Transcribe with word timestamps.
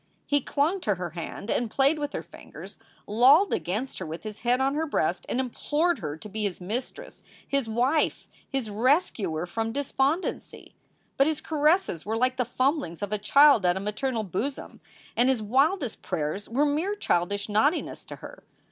He 0.25 0.41
clung 0.41 0.81
to 0.81 0.95
her 0.95 1.11
hand 1.11 1.51
and 1.51 1.69
played 1.69 1.99
with 1.99 2.11
her 2.13 2.23
fingers, 2.23 2.79
lolled 3.05 3.53
against 3.53 3.99
her 3.99 4.05
with 4.07 4.23
his 4.23 4.39
head 4.39 4.59
on 4.59 4.73
her 4.73 4.87
breast 4.87 5.27
and 5.29 5.39
implored 5.39 5.99
her 5.99 6.17
to 6.17 6.27
be 6.27 6.41
his 6.41 6.59
mistress, 6.59 7.21
his 7.47 7.69
wife, 7.69 8.27
his 8.49 8.71
rescuer 8.71 9.45
from 9.45 9.71
despondency. 9.71 10.73
But 11.17 11.27
his 11.27 11.39
caresses 11.39 12.03
were 12.03 12.17
like 12.17 12.37
the 12.37 12.45
fumblings 12.45 13.03
of 13.03 13.11
a 13.13 13.19
child 13.19 13.63
at 13.63 13.77
a 13.77 13.79
mater 13.79 14.11
nal 14.11 14.23
bosom, 14.23 14.81
and 15.15 15.29
his 15.29 15.43
wildest 15.43 16.01
prayers 16.01 16.49
were 16.49 16.65
mere 16.65 16.95
childish 16.95 17.47
naughtiness 17.47 18.03
to 18.05 18.15
her. 18.15 18.43